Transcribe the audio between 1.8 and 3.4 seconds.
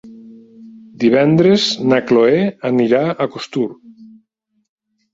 na Chloé anirà a